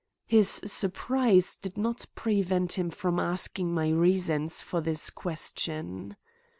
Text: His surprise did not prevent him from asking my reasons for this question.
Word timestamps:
His 0.25 0.49
surprise 0.65 1.55
did 1.57 1.77
not 1.77 2.07
prevent 2.15 2.73
him 2.73 2.89
from 2.89 3.19
asking 3.19 3.71
my 3.71 3.89
reasons 3.91 4.59
for 4.59 4.81
this 4.81 5.11
question. 5.11 6.15